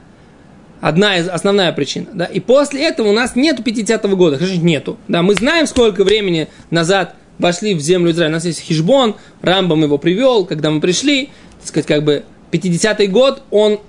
Одна 0.80 1.16
из, 1.16 1.28
основная 1.28 1.72
причина. 1.72 2.06
Да? 2.14 2.24
И 2.24 2.38
после 2.38 2.84
этого 2.84 3.08
у 3.08 3.12
нас 3.12 3.34
нету 3.34 3.62
50-го 3.62 4.16
года. 4.16 4.38
Конечно, 4.38 4.62
нету. 4.62 4.96
Да? 5.08 5.22
Мы 5.22 5.34
знаем, 5.34 5.66
сколько 5.66 6.04
времени 6.04 6.48
назад 6.70 7.16
вошли 7.38 7.74
в 7.74 7.80
землю 7.80 8.12
Израиля. 8.12 8.30
У 8.30 8.34
нас 8.34 8.44
есть 8.44 8.60
Хижбон, 8.60 9.16
Рамбам 9.42 9.82
его 9.82 9.98
привел, 9.98 10.44
когда 10.44 10.70
мы 10.70 10.80
пришли, 10.80 11.30
так 11.58 11.68
сказать, 11.68 11.86
как 11.86 12.04
бы 12.04 12.24
50-й 12.52 13.08
год, 13.08 13.42
он 13.50 13.80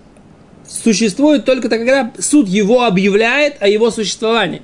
существует 0.70 1.46
только 1.46 1.68
тогда, 1.70 2.12
суд 2.20 2.48
его 2.48 2.84
объявляет 2.84 3.62
о 3.62 3.68
его 3.68 3.92
существовании. 3.92 4.62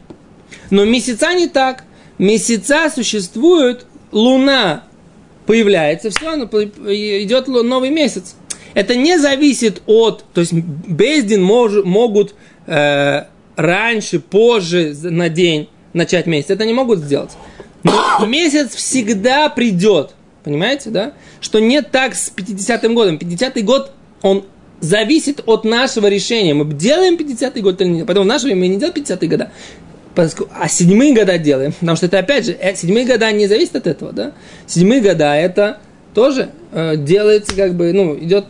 Но 0.69 0.85
месяца 0.85 1.33
не 1.33 1.47
так. 1.47 1.83
Месяца 2.17 2.89
существуют, 2.93 3.85
луна 4.11 4.83
появляется, 5.45 6.09
все, 6.09 6.35
идет 6.45 7.47
новый 7.47 7.89
месяц. 7.89 8.35
Это 8.73 8.95
не 8.95 9.17
зависит 9.17 9.81
от, 9.85 10.25
то 10.33 10.41
есть 10.41 10.53
Бездин 10.53 11.41
мож, 11.43 11.83
могут 11.83 12.35
э, 12.67 13.23
раньше, 13.55 14.19
позже 14.19 14.93
на 15.01 15.29
день 15.29 15.69
начать 15.93 16.25
месяц. 16.25 16.51
Это 16.51 16.65
не 16.65 16.73
могут 16.73 16.99
сделать. 16.99 17.31
Но 17.83 18.25
месяц 18.27 18.75
всегда 18.75 19.49
придет. 19.49 20.11
Понимаете, 20.43 20.89
да? 20.89 21.13
Что 21.41 21.59
не 21.59 21.81
так 21.81 22.15
с 22.15 22.31
50-м 22.35 22.93
годом. 22.93 23.15
50-й 23.15 23.61
год, 23.61 23.91
он 24.21 24.45
зависит 24.81 25.41
от 25.45 25.63
нашего 25.63 26.07
решения. 26.07 26.53
Мы 26.53 26.71
делаем 26.73 27.15
50-й 27.15 27.61
год 27.61 27.81
или 27.81 27.89
нет. 27.89 28.07
Поэтому 28.07 28.25
в 28.25 28.27
наше 28.27 28.45
время 28.45 28.61
мы 28.61 28.67
не 28.67 28.77
делаем 28.77 28.95
50-е 28.95 29.29
года. 29.29 29.51
А 30.53 30.67
седьмые 30.69 31.13
года 31.13 31.37
делаем. 31.37 31.73
Потому 31.73 31.97
что 31.97 32.05
это, 32.05 32.19
опять 32.19 32.45
же, 32.45 32.53
э, 32.53 32.75
седьмые 32.75 33.05
года 33.05 33.31
не 33.31 33.47
зависят 33.47 33.75
от 33.75 33.87
этого, 33.87 34.13
да? 34.13 34.31
Седьмые 34.65 35.01
года 35.01 35.35
это 35.35 35.79
тоже 36.13 36.49
э, 36.71 36.95
делается 36.95 37.53
как 37.55 37.73
бы, 37.75 37.91
ну, 37.91 38.17
идет 38.17 38.45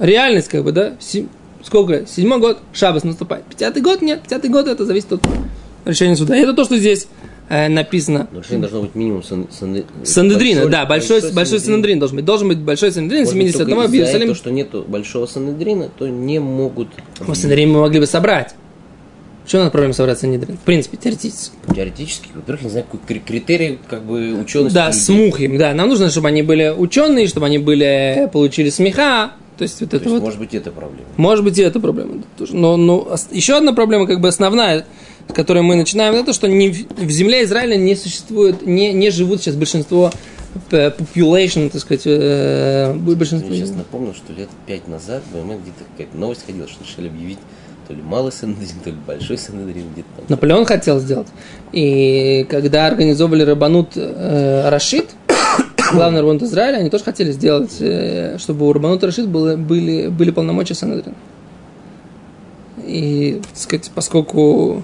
реальность, 0.00 0.48
как 0.48 0.64
бы, 0.64 0.72
да? 0.72 0.94
Сем... 0.98 1.28
Сколько? 1.62 2.06
Седьмой 2.06 2.40
год, 2.40 2.58
шабас 2.72 3.04
наступает. 3.04 3.44
Пятый 3.56 3.82
год 3.82 4.02
нет. 4.02 4.22
Пятый 4.28 4.50
год 4.50 4.66
это 4.66 4.84
зависит 4.84 5.12
от 5.12 5.24
решения 5.84 6.16
суда. 6.16 6.36
И 6.36 6.40
это 6.40 6.54
то, 6.54 6.64
что 6.64 6.76
здесь 6.76 7.06
написано. 7.48 8.28
Нарушение 8.30 8.60
должно 8.60 8.82
быть 8.82 8.94
минимум 8.94 9.22
сан, 9.22 9.46
сан, 9.50 9.84
Санедрина, 10.04 10.62
большой, 10.62 10.70
да, 10.70 10.86
большой, 10.86 11.20
большой, 11.20 11.34
большой 11.34 11.60
санедрин 11.60 11.98
должен 11.98 12.16
быть. 12.16 12.24
Должен 12.24 12.48
быть 12.48 12.58
большой 12.58 12.92
санедрин, 12.92 13.26
70 13.26 13.66
дома 13.66 13.86
в 13.86 13.92
Иерусалиме. 13.92 14.28
то, 14.28 14.34
что 14.34 14.50
нету 14.50 14.84
большого 14.86 15.26
санедрина, 15.26 15.90
то 15.96 16.08
не 16.08 16.38
могут... 16.38 16.88
Ну, 17.26 17.34
санедрин 17.34 17.72
мы 17.72 17.80
могли 17.80 18.00
бы 18.00 18.06
собрать. 18.06 18.54
Что 19.46 19.58
у 19.58 19.62
нас 19.62 19.72
проблема 19.72 19.92
собрать 19.92 20.18
санедрин? 20.20 20.56
В 20.56 20.60
принципе, 20.60 20.96
теоретически. 20.96 21.56
Теоретически, 21.74 22.28
во-первых, 22.34 22.62
не 22.62 22.70
знаю, 22.70 22.86
какой 22.90 23.18
критерий 23.18 23.78
как 23.90 24.04
бы 24.04 24.34
учености. 24.40 24.74
Да, 24.74 24.92
с 24.92 25.08
мухим, 25.08 25.58
да. 25.58 25.74
Нам 25.74 25.88
нужно, 25.88 26.10
чтобы 26.10 26.28
они 26.28 26.42
были 26.42 26.72
ученые, 26.76 27.26
чтобы 27.26 27.46
они 27.46 27.58
были, 27.58 28.30
получили 28.32 28.70
смеха, 28.70 29.32
то 29.58 29.64
есть, 29.64 29.80
вот 29.80 29.90
То 29.90 29.96
это 29.96 30.04
есть, 30.06 30.14
вот, 30.14 30.22
может 30.24 30.38
быть, 30.38 30.54
это 30.54 30.70
проблема. 30.70 31.06
может 31.16 31.44
быть, 31.44 31.58
и 31.58 31.62
это 31.62 31.78
проблема. 31.78 32.22
Но, 32.50 32.76
но 32.76 33.16
еще 33.30 33.56
одна 33.56 33.72
проблема, 33.72 34.06
как 34.06 34.20
бы 34.20 34.28
основная, 34.28 34.86
с 35.28 35.32
которой 35.32 35.62
мы 35.62 35.76
начинаем, 35.76 36.14
это 36.14 36.32
что 36.32 36.48
не, 36.48 36.68
в 36.70 37.10
земле 37.10 37.44
Израиля 37.44 37.76
не 37.76 37.96
существует, 37.96 38.66
не, 38.66 38.92
не 38.92 39.10
живут 39.10 39.40
сейчас 39.40 39.54
большинство 39.56 40.10
э, 40.70 40.90
population, 40.90 41.70
так 41.70 41.80
сказать, 41.80 42.02
э, 42.06 42.94
большинство. 42.94 43.50
Я 43.50 43.66
сейчас 43.66 43.76
напомнил, 43.76 44.14
что 44.14 44.32
лет 44.32 44.48
пять 44.66 44.88
назад 44.88 45.22
в 45.32 45.36
ММ 45.36 45.62
где-то 45.62 45.84
какая-то 45.92 46.16
новость 46.16 46.44
ходила, 46.46 46.68
что 46.68 46.84
решили 46.84 47.08
объявить 47.08 47.38
то 47.88 47.94
ли 47.94 48.02
малый 48.02 48.32
санедрин, 48.32 48.68
то 48.84 48.90
ли 48.90 48.96
большой 49.06 49.38
санедрин 49.38 49.84
где-то 49.92 50.08
там. 50.16 50.24
Наполеон 50.28 50.64
хотел 50.64 51.00
сделать. 51.00 51.28
И 51.72 52.46
когда 52.48 52.86
организовывали 52.86 53.42
Рабанут 53.42 53.92
э, 53.96 54.68
Рашид, 54.68 55.10
главный 55.92 56.20
Рабанут 56.20 56.42
Израиля, 56.42 56.78
они 56.78 56.90
тоже 56.90 57.04
хотели 57.04 57.32
сделать, 57.32 57.76
э, 57.80 58.38
чтобы 58.38 58.68
у 58.68 58.72
Рабанут 58.72 59.02
Рашид 59.02 59.28
было, 59.28 59.56
были, 59.56 60.08
были 60.08 60.30
полномочия 60.30 60.74
Санедрина. 60.74 61.16
И, 62.84 63.40
так 63.48 63.56
сказать, 63.56 63.90
поскольку 63.94 64.82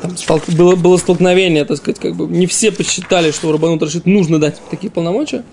там 0.00 0.12
было, 0.56 0.76
было 0.76 0.96
столкновение, 0.96 1.64
так 1.64 1.78
сказать, 1.78 1.98
как 1.98 2.14
бы 2.16 2.26
не 2.26 2.46
все 2.46 2.72
посчитали, 2.72 3.30
что 3.30 3.52
Рабанут 3.52 3.82
Рашид 3.82 4.06
нужно 4.06 4.38
дать 4.38 4.60
такие 4.70 4.90
полномочия. 4.90 5.44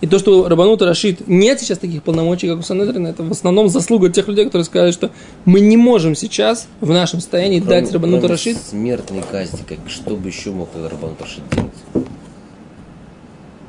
И 0.00 0.06
то, 0.06 0.18
что 0.18 0.48
Рабанут 0.48 0.80
Рашид 0.80 1.28
нет 1.28 1.60
сейчас 1.60 1.78
таких 1.78 2.02
полномочий, 2.02 2.48
как 2.48 2.60
у 2.60 2.62
Санедрина, 2.62 3.08
это 3.08 3.22
в 3.22 3.30
основном 3.30 3.68
заслуга 3.68 4.08
тех 4.08 4.26
людей, 4.28 4.46
которые 4.46 4.64
сказали, 4.64 4.92
что 4.92 5.10
мы 5.44 5.60
не 5.60 5.76
можем 5.76 6.16
сейчас 6.16 6.68
в 6.80 6.90
нашем 6.90 7.20
состоянии 7.20 7.60
кроме, 7.60 7.82
дать 7.82 7.92
Рабанут 7.92 8.24
Рашид. 8.24 8.56
смертной 8.56 9.22
казни, 9.30 9.60
как, 9.68 9.78
что 9.88 10.16
бы 10.16 10.28
еще 10.28 10.50
мог 10.50 10.70
Рабанут 10.74 11.20
Рашид 11.20 11.42
делать? 11.52 12.06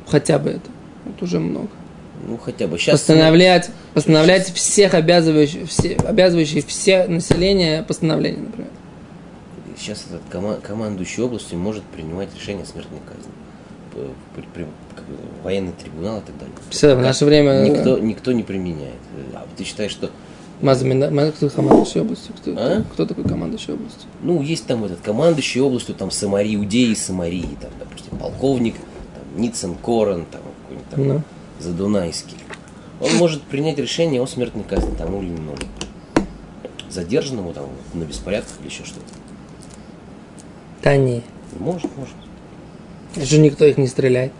Хотя 0.08 0.40
бы 0.40 0.52
это. 0.52 0.70
Это 1.06 1.26
уже 1.26 1.40
много. 1.40 1.70
Ну, 2.28 2.38
хотя 2.38 2.68
бы 2.68 2.78
сейчас... 2.78 3.00
Постановлять, 3.00 3.70
постановлять 3.94 4.48
сейчас... 4.48 4.58
всех 4.58 4.94
обязывающих, 4.94 5.68
все, 5.68 5.96
обязывающих 5.96 6.66
все 6.68 7.08
население 7.08 7.84
постановления, 7.84 8.40
например 8.40 8.70
сейчас 9.82 10.06
этот 10.10 10.22
кома- 10.32 10.62
командующий 10.62 11.24
областью 11.24 11.58
может 11.58 11.84
принимать 11.84 12.30
решение 12.36 12.64
о 12.64 12.66
смертной 12.66 13.00
казни. 13.08 13.32
При, 14.36 14.44
при, 14.54 14.68
как, 14.96 15.04
военный 15.44 15.74
трибунал 15.74 16.20
и 16.20 16.22
так 16.22 16.38
далее. 16.38 16.56
Все, 16.70 16.96
в 16.96 17.02
наше 17.02 17.26
время... 17.26 17.68
Никто, 17.68 18.00
никто 18.00 18.32
не 18.32 18.44
применяет. 18.44 18.96
А 19.34 19.46
ты 19.58 19.64
считаешь, 19.66 19.92
что... 19.92 20.10
Мазамина, 20.62 21.32
кто 21.32 21.50
командующий 21.50 22.02
областью? 22.02 22.36
Кто, 22.40 22.54
а? 22.56 22.84
кто 22.94 23.06
такой 23.06 23.24
командующий 23.24 23.74
областью? 23.74 24.08
Ну, 24.22 24.42
есть 24.42 24.66
там 24.68 24.86
этот 24.86 25.02
командующий 25.02 25.60
областью, 25.60 25.96
там 25.96 26.12
Самари, 26.12 26.56
Иудеи, 26.56 26.94
Самарии, 26.94 27.58
там, 27.60 27.72
допустим, 27.80 28.18
полковник, 28.18 28.76
там, 28.76 29.42
Ницен 29.42 29.76
Корен, 29.76 30.26
там, 30.32 30.42
какой-нибудь 30.62 30.90
там, 30.90 31.08
Ну. 31.08 31.22
задунайский, 31.60 32.38
он 33.02 33.16
может 33.16 33.42
принять 33.42 33.80
решение 33.80 34.22
о 34.22 34.28
смертной 34.28 34.64
казни 34.64 34.96
тому 34.96 35.24
или 35.24 35.30
иному. 35.32 35.58
Задержанному 36.90 37.54
там 37.54 37.66
на 37.96 38.04
беспорядках 38.04 38.54
или 38.62 38.68
еще 38.68 38.84
что-то. 38.86 39.06
Да 40.82 40.98
не. 40.98 41.24
Может, 41.60 41.90
может. 41.98 42.16
Же 43.16 43.40
никто 43.40 43.66
их 43.66 43.78
не 43.78 43.88
стреляет. 43.88 44.32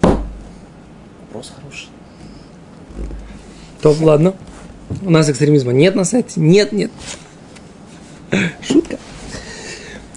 Вопрос 1.22 1.54
хороший. 1.56 1.90
То 3.82 3.96
ладно. 4.02 4.34
У 5.02 5.10
нас 5.10 5.30
экстремизма 5.30 5.72
нет 5.72 5.96
на 5.96 6.04
сайте. 6.04 6.40
Нет, 6.40 6.72
нет. 6.72 6.92
Шутка. 8.62 8.98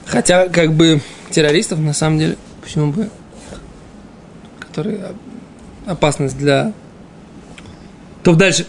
Хотя, 0.07 0.49
как 0.49 0.73
бы, 0.73 1.01
террористов, 1.31 1.79
на 1.79 1.93
самом 1.93 2.19
деле, 2.19 2.37
почему 2.63 2.93
бы, 2.93 3.11
которые 4.61 5.15
опасность 5.87 6.37
для... 6.39 6.73
То 8.23 8.35
дальше. 8.35 8.67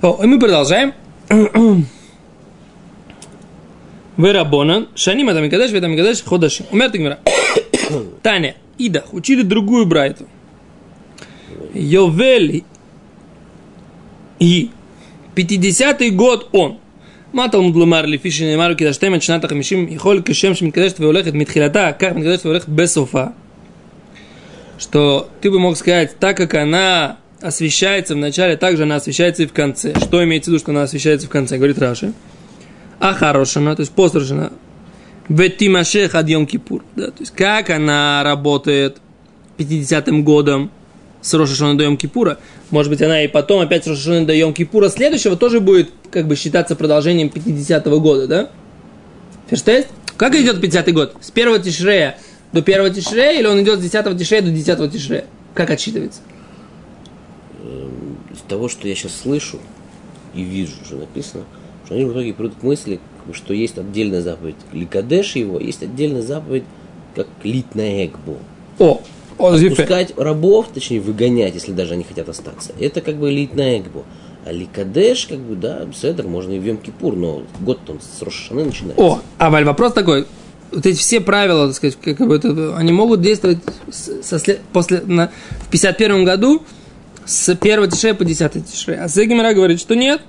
О, 0.00 0.18
и 0.22 0.26
мы 0.26 0.38
продолжаем. 0.38 0.94
Верабонан, 4.22 4.88
Шаним 4.94 5.28
это 5.28 5.40
Микадеш, 5.40 5.70
Вета 5.70 5.88
Микадеш, 5.88 6.22
Ходашим. 6.22 6.66
Умер 6.70 6.90
Тигмира. 6.90 7.18
Таня, 8.22 8.56
Идах, 8.78 9.12
учили 9.12 9.42
другую 9.42 9.86
брайту. 9.86 10.26
Йовели 11.74 12.64
и 14.38 14.70
50-й 15.36 16.10
год 16.10 16.48
он. 16.52 16.78
Матал 17.32 17.62
мудлумар 17.62 18.06
лифиши 18.06 18.44
неймару 18.44 18.74
кидаштэм 18.74 19.14
от 19.14 19.22
шната 19.22 19.46
хамишим 19.46 19.86
и 19.86 19.96
холь 19.96 20.22
кешем 20.22 20.56
шмиткадешт 20.56 20.98
веулехет 20.98 21.34
митхилата, 21.34 21.96
как 21.96 22.16
миткадешт 22.16 22.44
веулехет 22.44 22.68
бесофа. 22.68 23.34
Что 24.78 25.28
ты 25.40 25.50
бы 25.50 25.60
мог 25.60 25.76
сказать, 25.76 26.18
так 26.18 26.36
как 26.36 26.54
она 26.54 27.18
освещается 27.40 28.14
в 28.14 28.18
начале, 28.18 28.56
так 28.56 28.76
же 28.76 28.82
она 28.82 28.96
освещается 28.96 29.44
и 29.44 29.46
в 29.46 29.52
конце. 29.52 29.94
Что 30.00 30.24
имеется 30.24 30.50
в 30.50 30.54
виду, 30.54 30.60
что 30.60 30.72
она 30.72 30.82
освещается 30.82 31.26
в 31.26 31.30
конце, 31.30 31.56
говорит 31.56 31.78
Раши. 31.78 32.12
А 33.00 33.14
хорошана, 33.14 33.74
то 33.74 33.80
есть 33.80 33.92
после 33.92 34.20
Рошана. 34.20 34.52
Ветимашех 35.28 36.14
ад 36.14 36.28
Йом 36.28 36.46
Кипур. 36.46 36.84
Да, 36.96 37.06
то 37.06 37.20
есть 37.20 37.32
как 37.32 37.70
она 37.70 38.22
работает 38.22 38.98
50-м 39.58 40.22
годом 40.22 40.70
с 41.22 41.32
Рошашона 41.34 41.76
до 41.76 41.84
Йом 41.84 41.96
Кипура. 41.96 42.38
Может 42.70 42.90
быть, 42.90 43.02
она 43.02 43.24
и 43.24 43.28
потом 43.28 43.60
опять 43.60 43.84
с 43.84 43.86
Рошашона 43.86 44.26
до 44.26 44.34
Йом 44.34 44.52
Кипура 44.52 44.88
следующего 44.90 45.36
тоже 45.36 45.60
будет 45.60 45.90
как 46.10 46.26
бы 46.28 46.36
считаться 46.36 46.76
продолжением 46.76 47.28
50-го 47.28 48.00
года, 48.00 48.26
да? 48.26 48.50
Ферштейст? 49.48 49.88
Как 50.16 50.34
идет 50.34 50.62
50-й 50.62 50.92
год? 50.92 51.16
С 51.20 51.30
первого 51.30 51.58
Тишрея 51.58 52.18
до 52.52 52.60
первого 52.60 52.90
Тишрея 52.90 53.38
или 53.38 53.46
он 53.46 53.62
идет 53.62 53.80
с 53.80 53.84
10-го 53.84 54.18
Тишрея 54.18 54.42
до 54.42 54.50
10-го 54.50 54.86
Тишрея? 54.88 55.24
Как 55.54 55.70
отсчитывается? 55.70 56.20
Из 58.32 58.40
того, 58.48 58.68
что 58.68 58.86
я 58.88 58.94
сейчас 58.94 59.12
слышу 59.16 59.58
и 60.34 60.42
вижу, 60.42 60.72
что 60.84 60.96
написано, 60.96 61.44
они 61.90 62.04
в 62.04 62.12
итоге 62.12 62.32
придут 62.32 62.54
к 62.60 62.62
мысли, 62.62 63.00
что 63.32 63.54
есть 63.54 63.78
отдельная 63.78 64.22
заповедь 64.22 64.56
Ликадеш 64.72 65.36
его, 65.36 65.58
есть 65.58 65.82
отдельная 65.82 66.22
заповедь, 66.22 66.64
как 67.14 67.26
лить 67.42 67.74
на 67.74 68.06
Экбу. 68.06 68.38
О, 68.78 69.00
о, 69.38 69.56
зифе. 69.56 69.76
Пускать 69.76 70.12
рабов, 70.16 70.68
точнее 70.72 71.00
выгонять, 71.00 71.54
если 71.54 71.72
даже 71.72 71.94
они 71.94 72.04
хотят 72.04 72.28
остаться. 72.28 72.72
Это 72.78 73.00
как 73.00 73.16
бы 73.16 73.30
лить 73.30 73.54
на 73.54 73.78
Экбу. 73.78 74.04
А 74.46 74.52
Ликадеш, 74.52 75.26
как 75.26 75.38
бы, 75.38 75.54
да, 75.54 75.86
Седр, 75.94 76.26
можно 76.26 76.52
и 76.52 76.58
в 76.58 76.64
Йом-Кипур, 76.64 77.14
но 77.14 77.42
год 77.60 77.80
там 77.86 77.98
с 78.00 78.22
Рошашаны 78.22 78.64
начинается. 78.64 79.02
О, 79.02 79.20
а 79.38 79.50
Валь, 79.50 79.64
вопрос 79.64 79.92
такой. 79.92 80.26
Вот 80.72 80.86
эти 80.86 80.96
все 80.96 81.20
правила, 81.20 81.66
так 81.66 81.76
сказать, 81.76 81.98
как 82.00 82.26
бы 82.26 82.36
это, 82.36 82.76
они 82.76 82.92
могут 82.92 83.20
действовать 83.20 83.58
со 83.90 84.38
след- 84.38 84.60
после, 84.72 85.02
на, 85.04 85.30
в 85.60 85.68
51 85.68 86.24
году 86.24 86.62
с 87.26 87.48
1 87.48 87.90
тишрея 87.90 88.14
по 88.14 88.24
10 88.24 88.66
тишрея. 88.66 89.04
А 89.04 89.08
Сегимара 89.08 89.52
говорит, 89.52 89.80
что 89.80 89.94
нет. 89.94 90.22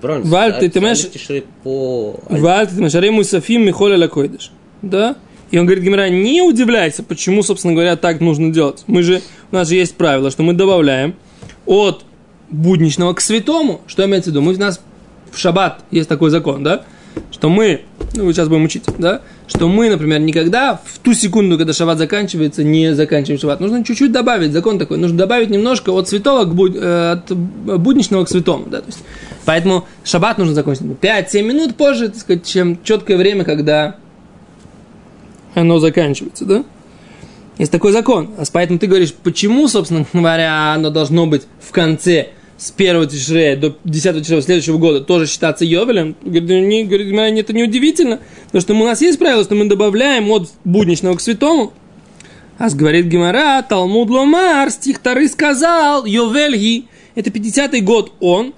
Правильно? 0.00 0.28
Валь, 0.28 0.52
ты- 0.58 0.68
Тишрей 0.68 1.44
по... 1.62 2.18
Валь, 2.28 2.66
ты 2.66 2.80
Машарей 2.80 3.10
Мусафим 3.10 3.64
Михоля 3.64 3.96
Лакойдыш. 3.98 4.50
Да? 4.82 5.16
И 5.50 5.58
он 5.58 5.66
говорит, 5.66 5.84
Гимара, 5.84 6.08
не 6.08 6.42
удивляйся, 6.42 7.02
почему, 7.02 7.42
собственно 7.42 7.72
говоря, 7.74 7.96
так 7.96 8.20
нужно 8.20 8.52
делать. 8.52 8.82
Мы 8.86 9.02
же, 9.02 9.22
у 9.52 9.54
нас 9.54 9.68
же 9.68 9.76
есть 9.76 9.94
правило, 9.94 10.30
что 10.30 10.42
мы 10.42 10.54
добавляем 10.54 11.14
от 11.66 12.04
будничного 12.50 13.14
к 13.14 13.20
святому. 13.20 13.80
Что 13.86 14.04
имеется 14.06 14.30
в 14.30 14.32
виду? 14.32 14.42
Мы 14.42 14.54
у 14.54 14.58
нас 14.58 14.80
в 15.30 15.38
шаббат 15.38 15.84
есть 15.90 16.08
такой 16.08 16.30
закон, 16.30 16.62
да? 16.64 16.84
Что 17.30 17.48
мы, 17.48 17.82
ну, 18.16 18.32
сейчас 18.32 18.48
будем 18.48 18.64
учить, 18.64 18.84
да? 18.98 19.20
Что 19.46 19.68
мы, 19.68 19.88
например, 19.88 20.20
никогда 20.20 20.80
в 20.84 20.98
ту 20.98 21.14
секунду, 21.14 21.56
когда 21.56 21.72
шаббат 21.72 21.98
заканчивается, 21.98 22.64
не 22.64 22.94
заканчиваем 22.94 23.40
шаббат. 23.40 23.60
Нужно 23.60 23.84
чуть-чуть 23.84 24.12
добавить, 24.12 24.52
закон 24.52 24.78
такой, 24.78 24.98
нужно 24.98 25.18
добавить 25.18 25.50
немножко 25.50 25.90
от 25.90 26.08
святого 26.08 26.44
к 26.44 26.54
буд- 26.54 26.76
э, 26.76 27.12
от 27.12 27.30
будничного 27.80 28.24
к 28.24 28.28
святому, 28.28 28.66
да? 28.66 28.80
То 28.80 28.86
есть, 28.86 29.04
поэтому 29.44 29.84
шаббат 30.04 30.38
нужно 30.38 30.54
закончить 30.54 30.82
5-7 30.82 31.42
минут 31.42 31.76
позже, 31.76 32.08
так 32.08 32.18
сказать, 32.18 32.44
чем 32.44 32.82
четкое 32.82 33.16
время, 33.16 33.44
когда 33.44 33.96
оно 35.54 35.78
заканчивается, 35.78 36.44
да? 36.44 36.64
Есть 37.58 37.72
такой 37.72 37.92
закон. 37.92 38.30
Поэтому 38.52 38.78
ты 38.78 38.86
говоришь, 38.86 39.14
почему, 39.14 39.66
собственно 39.68 40.04
говоря, 40.12 40.74
оно 40.74 40.90
должно 40.90 41.26
быть 41.26 41.42
в 41.60 41.72
конце 41.72 42.28
с 42.58 42.72
1 42.76 43.08
тишрея 43.08 43.56
до 43.56 43.76
10 43.84 44.22
тишрея 44.22 44.40
следующего 44.40 44.78
года 44.78 45.00
тоже 45.00 45.26
считаться 45.26 45.64
Йовелем? 45.64 46.16
Говорит, 46.22 46.48
«Ну, 46.48 46.60
не, 46.60 46.84
говорит, 46.84 47.08
«Мне 47.08 47.40
это 47.40 47.52
не 47.52 47.64
удивительно, 47.64 48.20
потому 48.46 48.60
что 48.62 48.74
у 48.74 48.84
нас 48.84 49.00
есть 49.00 49.18
правило, 49.18 49.44
что 49.44 49.54
мы 49.54 49.66
добавляем 49.66 50.30
от 50.30 50.50
будничного 50.64 51.16
к 51.16 51.20
святому. 51.20 51.72
А 52.58 52.70
говорит 52.70 53.06
Гимара, 53.06 53.62
Талмуд 53.62 54.08
Ломар, 54.08 54.70
стих 54.70 55.00
Тары 55.00 55.28
сказал, 55.28 56.06
Йовельги, 56.06 56.86
это 57.14 57.28
50-й 57.30 57.80
год 57.82 58.12
он, 58.20 58.54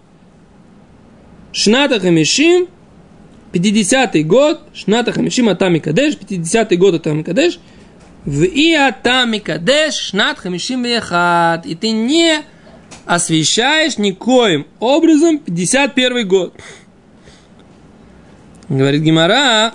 Шната 1.52 1.98
Хамишим, 1.98 2.68
50-й 3.52 4.22
год, 4.22 4.60
Шната 4.72 5.10
Хамишим 5.12 5.48
Атами 5.48 5.80
Кадеш, 5.80 6.14
50-й 6.14 6.76
год 6.76 6.94
Атами 6.94 7.22
Кадеш, 7.22 7.58
в 8.24 8.44
и 8.44 8.72
Атами 8.74 9.38
Кадеш, 9.38 9.94
Шнат 9.94 10.38
Хамишим 10.38 10.82
Вехат. 10.84 11.66
И 11.66 11.74
ты 11.74 11.90
не 11.90 12.42
освещаешь 13.08 13.96
никоим 13.96 14.66
образом 14.80 15.38
51 15.38 16.28
год. 16.28 16.54
Говорит 18.68 19.00
Гимара, 19.00 19.72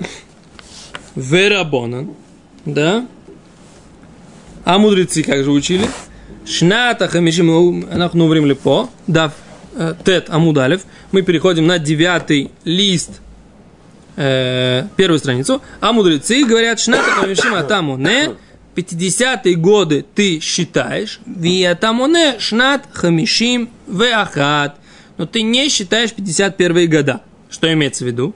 Верабонан, 1.16 2.12
да? 2.64 3.08
А 4.64 4.78
мудрецы 4.78 5.24
как 5.24 5.44
же 5.44 5.50
учили? 5.50 5.90
Шната 6.46 7.08
хамишим 7.08 7.88
анахну 7.92 8.32
ли 8.32 8.54
по 8.54 8.92
дав 9.08 9.34
э, 9.76 9.96
тет 10.06 10.30
амудалев. 10.30 10.84
Мы 11.12 11.24
переходим 11.24 11.66
на 11.66 11.80
девятый 11.80 12.52
лист, 12.64 13.20
э, 14.16 14.84
первую 14.96 15.18
страницу. 15.18 15.60
А 15.82 15.92
мудрецы 15.92 16.46
говорят, 16.46 16.80
шната 16.80 17.10
хамишим 17.10 17.56
атаму 17.56 17.98
не 17.98 18.30
50-е 18.76 19.56
годы 19.56 20.06
ты 20.16 20.40
считаешь, 20.40 21.20
Виатамоне 21.26 22.40
Шнат 22.40 22.88
Хамишим 22.92 23.70
Веахат. 23.88 24.78
Но 25.18 25.26
ты 25.26 25.42
не 25.42 25.70
считаешь 25.70 26.14
51 26.14 26.90
года. 26.90 27.22
Что 27.50 27.72
имеется 27.72 28.04
в 28.04 28.08
виду? 28.08 28.34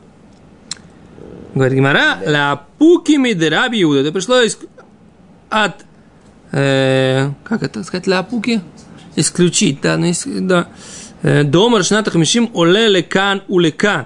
Говорит 1.56 1.78
Гимара, 1.78 2.20
ла 2.26 2.68
пуки 2.78 3.14
мидераби 3.14 3.82
Иуда. 3.82 4.02
Это 4.02 4.12
пришло 4.12 4.42
из, 4.42 4.60
от, 5.50 5.86
э, 6.52 7.32
как 7.44 7.64
это 7.64 7.84
сказать, 7.84 8.06
ла 8.06 8.22
пуки? 8.22 8.62
Исключить, 9.16 9.82
да, 9.82 9.98
ну, 9.98 10.12
да. 10.26 10.68
Э, 11.24 11.44
Дома 11.44 11.80
Рашната 11.80 12.12
Хамишим 12.12 12.52
оле 12.54 12.88
лекан 12.88 13.42
улекан. 13.48 14.06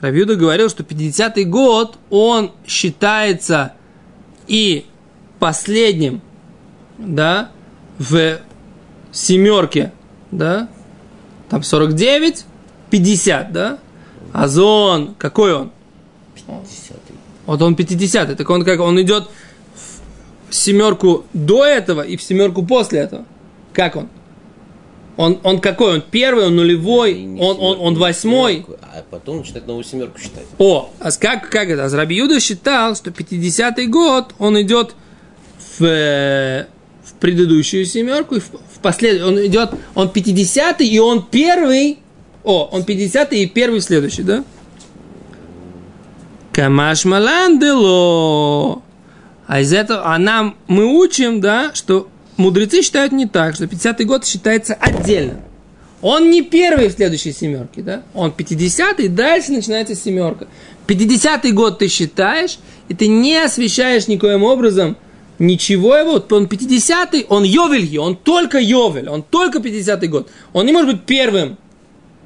Равиуда 0.00 0.36
говорил, 0.36 0.68
что 0.68 0.82
50-й 0.82 1.44
год, 1.44 1.98
он 2.08 2.52
считается 2.66 3.74
и 4.46 4.86
последним, 5.40 6.20
да, 6.98 7.50
в 7.98 8.38
семерке, 9.10 9.92
да, 10.30 10.68
там 11.48 11.64
49, 11.64 12.44
50, 12.90 13.52
да, 13.52 13.78
а 14.32 14.46
зон, 14.46 15.14
какой 15.18 15.54
он? 15.54 15.72
Десятый. 16.36 17.16
Вот 17.46 17.62
он 17.62 17.74
50 17.74 18.36
так 18.36 18.50
он 18.50 18.64
как, 18.64 18.80
он 18.80 19.00
идет 19.00 19.28
в 20.48 20.54
семерку 20.54 21.24
до 21.32 21.64
этого 21.64 22.02
и 22.02 22.16
в 22.16 22.22
семерку 22.22 22.64
после 22.64 23.00
этого. 23.00 23.24
Как 23.72 23.96
он? 23.96 24.08
Он, 25.16 25.38
он 25.42 25.60
какой? 25.60 25.94
Он 25.94 26.02
первый, 26.02 26.46
он 26.46 26.56
нулевой, 26.56 27.24
он, 27.38 27.40
он, 27.40 27.56
семерку, 27.56 27.82
он 27.82 27.94
восьмой. 27.96 28.54
семерку, 28.54 28.76
А 28.82 29.04
потом 29.10 29.38
начинать 29.38 29.66
новую 29.66 29.84
семерку 29.84 30.18
считать. 30.18 30.44
О, 30.58 30.90
а 30.98 31.10
как, 31.10 31.50
как 31.50 31.68
это? 31.68 31.84
А 31.84 31.88
Раби 31.96 32.16
Юда 32.16 32.40
считал, 32.40 32.96
что 32.96 33.10
50-й 33.10 33.86
год, 33.86 34.34
он 34.38 34.60
идет 34.60 34.94
в, 35.80 35.84
э, 35.84 36.66
в 37.02 37.14
предыдущую 37.14 37.86
семерку, 37.86 38.36
и 38.36 38.40
в, 38.40 38.50
в 38.50 38.78
послед... 38.82 39.22
он 39.22 39.44
идет, 39.46 39.70
он 39.94 40.08
50-й, 40.08 40.86
и 40.86 40.98
он 40.98 41.26
первый, 41.28 41.98
о, 42.44 42.68
он 42.70 42.82
50-й 42.82 43.42
и 43.42 43.46
первый 43.46 43.80
следующий, 43.80 44.22
да? 44.22 44.44
Камаш 46.52 47.04
Маландело. 47.04 48.82
А 49.46 49.60
из 49.60 49.72
этого, 49.72 50.14
а 50.14 50.18
нам, 50.18 50.56
мы 50.68 50.84
учим, 50.84 51.40
да, 51.40 51.72
что 51.74 52.08
мудрецы 52.36 52.82
считают 52.82 53.12
не 53.12 53.26
так, 53.26 53.54
что 53.54 53.64
50-й 53.64 54.04
год 54.04 54.26
считается 54.26 54.74
отдельно. 54.74 55.40
Он 56.02 56.30
не 56.30 56.42
первый 56.42 56.88
в 56.88 56.92
следующей 56.92 57.32
семерке, 57.32 57.82
да? 57.82 58.02
Он 58.14 58.32
50-й, 58.36 59.08
дальше 59.08 59.52
начинается 59.52 59.94
семерка. 59.94 60.46
50-й 60.86 61.52
год 61.52 61.78
ты 61.78 61.88
считаешь, 61.88 62.58
и 62.88 62.94
ты 62.94 63.06
не 63.06 63.36
освещаешь 63.36 64.08
никоим 64.08 64.42
образом 64.42 64.96
ничего 65.40 65.96
его. 65.96 66.12
Он 66.30 66.44
50-й, 66.44 67.26
он 67.28 67.42
Йовель, 67.42 67.98
он 67.98 68.16
только 68.16 68.58
Йовель, 68.58 69.08
он 69.08 69.24
только 69.24 69.58
50-й 69.58 70.06
год. 70.06 70.30
Он 70.52 70.66
не 70.66 70.72
может 70.72 70.92
быть 70.92 71.02
первым 71.04 71.58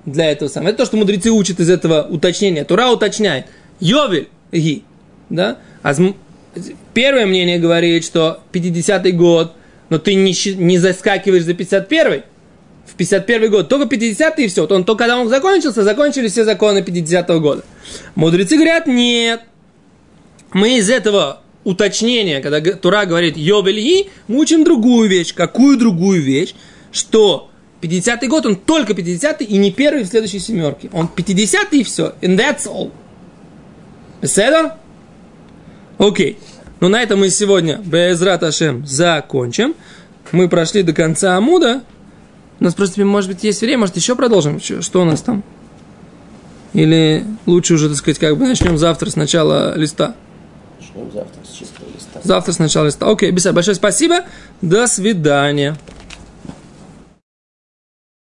для 0.05 0.31
этого 0.31 0.49
самого. 0.51 0.71
Это 0.71 0.79
то, 0.79 0.85
что 0.85 0.99
мудрецы 0.99 1.31
учат 1.31 1.61
из 1.61 1.71
этого 1.71 2.07
уточнения. 2.11 2.65
Тура 2.65 2.91
уточняет. 2.91 3.47
Йовель, 3.81 4.29
да? 5.31 5.59
А 5.83 5.95
первое 6.93 7.27
мнение 7.27 7.59
говорит, 7.59 8.05
что 8.05 8.41
50-й 8.53 9.13
год, 9.13 9.53
но 9.89 9.99
ты 9.99 10.15
не, 10.15 10.35
не 10.57 10.79
заскакиваешь 10.79 11.45
за 11.45 11.53
51-й 11.53 12.25
в 12.87 12.97
51 12.97 13.51
год, 13.51 13.69
только 13.69 13.87
50 13.87 14.39
и 14.41 14.49
все. 14.49 14.67
Он 14.67 14.85
только 14.85 15.05
когда 15.05 15.19
он 15.19 15.29
закончился, 15.29 15.83
закончились 15.85 16.33
все 16.33 16.45
законы 16.45 16.83
50 16.83 17.31
-го 17.31 17.41
года. 17.41 17.65
Мудрецы 18.15 18.57
говорят, 18.57 18.87
нет. 18.87 19.41
Мы 20.53 20.79
из 20.79 20.91
этого 20.91 21.41
уточнения, 21.65 22.41
когда 22.41 22.61
Тура 22.61 23.07
говорит 23.07 23.37
Йобельи, 23.37 24.11
мы 24.29 24.39
учим 24.39 24.65
другую 24.65 25.09
вещь. 25.09 25.35
Какую 25.35 25.79
другую 25.79 26.23
вещь? 26.23 26.55
Что 26.93 27.51
50 27.81 28.29
год, 28.29 28.47
он 28.47 28.57
только 28.57 28.95
50 28.95 29.43
и 29.43 29.57
не 29.57 29.73
первый 29.73 30.05
в 30.05 30.07
следующей 30.07 30.39
семерке. 30.39 30.89
Он 30.93 31.09
50 31.09 31.73
и 31.75 31.83
все. 31.85 32.15
And 32.23 32.39
that's 32.39 32.67
all. 32.67 32.93
Беседа? 34.23 34.77
Окей. 35.99 36.39
Ну, 36.81 36.89
на 36.89 37.03
этом 37.03 37.21
мы 37.21 37.31
сегодня, 37.31 37.79
Безрат 37.85 38.43
Ашем, 38.43 38.87
закончим. 38.87 39.75
Мы 40.33 40.49
прошли 40.49 40.83
до 40.83 40.93
конца 40.93 41.37
Амуда. 41.37 41.83
У 42.61 42.65
нас 42.65 42.75
просто, 42.75 43.05
может 43.05 43.31
быть, 43.31 43.45
есть 43.45 43.61
время, 43.61 43.81
может, 43.81 43.97
еще 43.97 44.15
продолжим? 44.15 44.61
Что 44.61 45.03
у 45.03 45.05
нас 45.05 45.23
там? 45.23 45.43
Или 46.73 47.25
лучше 47.47 47.75
уже, 47.75 47.89
так 47.89 47.99
сказать, 47.99 48.19
как 48.19 48.37
бы 48.37 48.47
начнем 48.47 48.79
завтра 48.79 49.11
с 49.11 49.17
начала 49.17 49.77
листа? 49.77 50.15
Начнем 50.95 51.13
завтра 51.13 51.45
с 51.45 51.53
чистого 51.53 51.87
листа. 51.89 52.21
Завтра 52.23 52.53
с 52.53 52.59
начала 52.59 52.87
листа. 52.87 53.11
Окей, 53.11 53.31
Беса, 53.33 53.53
большое 53.53 53.75
спасибо. 53.75 54.21
До 54.63 54.87
свидания. 54.87 55.77